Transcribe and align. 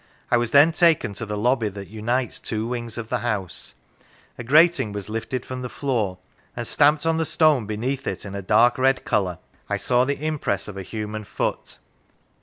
I 0.31 0.37
was 0.37 0.49
then 0.49 0.71
taken 0.71 1.13
to 1.13 1.27
the 1.27 1.37
lobby 1.37 1.69
that 1.69 1.87
unites 1.87 2.39
two 2.39 2.65
wings 2.65 2.97
of 2.97 3.09
the 3.09 3.19
house: 3.19 3.75
a 4.35 4.43
grating 4.43 4.93
was 4.93 5.09
lifted 5.09 5.45
from 5.45 5.61
the 5.61 5.69
floor: 5.69 6.17
and 6.55 6.65
stamped 6.65 7.05
on 7.05 7.17
the 7.17 7.23
stone 7.23 7.67
beneath 7.67 8.07
it, 8.07 8.25
in 8.25 8.33
a 8.33 8.41
dark 8.41 8.79
red 8.79 9.05
colour, 9.05 9.37
I 9.69 9.77
saw 9.77 10.03
the 10.03 10.17
impress 10.19 10.67
of 10.67 10.75
a 10.75 10.81
human 10.81 11.23
foot. 11.23 11.77